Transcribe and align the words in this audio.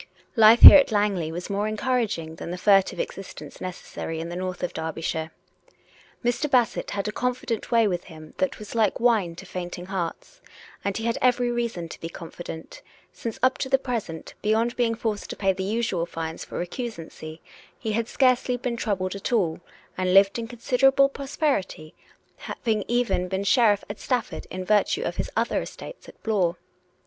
Life 0.35 0.61
here 0.61 0.77
at 0.79 0.91
Langley 0.91 1.31
was 1.31 1.47
more 1.47 1.67
encouraging 1.67 2.37
than 2.37 2.49
the 2.49 2.57
fur 2.57 2.81
tive 2.81 2.99
existence 2.99 3.61
necessary 3.61 4.19
in 4.19 4.29
the 4.29 4.35
north 4.35 4.63
of 4.63 4.73
Derbyshire. 4.73 5.29
Mr. 6.25 6.49
Bassett 6.49 6.89
had 6.89 7.07
a 7.07 7.11
confident 7.11 7.69
way 7.71 7.87
with 7.87 8.05
him 8.05 8.33
that 8.37 8.57
was 8.57 8.73
like 8.73 8.99
wine 8.99 9.35
to 9.35 9.45
fainting 9.45 9.85
hearts, 9.85 10.41
and 10.83 10.97
he 10.97 11.05
had 11.05 11.19
every 11.21 11.51
reason 11.51 11.87
to 11.87 11.99
be 11.99 12.09
con 12.09 12.31
fident; 12.31 12.81
since 13.13 13.37
up 13.43 13.59
to 13.59 13.69
the 13.69 13.77
present, 13.77 14.33
beyond 14.41 14.75
being 14.75 14.95
forced 14.95 15.29
to 15.29 15.35
pay 15.35 15.53
the 15.53 15.61
usual 15.63 16.07
fines 16.07 16.43
for 16.43 16.57
recusancy, 16.57 17.39
he 17.77 17.91
had 17.91 18.07
scarcely 18.07 18.57
been 18.57 18.75
troubled 18.75 19.13
at 19.13 19.31
all; 19.31 19.61
and 19.99 20.15
lived 20.15 20.39
in 20.39 20.47
considerable 20.47 21.09
prosperity, 21.09 21.93
having 22.37 22.83
even 22.87 23.27
been 23.27 23.43
sheriff 23.43 23.83
of 23.87 23.99
Stafford 23.99 24.47
in 24.49 24.65
virtue 24.65 25.03
of 25.03 25.17
his 25.17 25.29
other 25.37 25.61
estates 25.61 26.09
at 26.09 26.23
Blore. 26.23 26.55